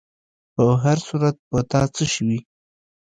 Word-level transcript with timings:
په 0.55 0.63
هر 0.83 0.97
صورت، 1.07 1.35
په 1.49 1.59
تا 1.71 1.81
څه 1.95 2.03
شوي؟ 2.13 2.39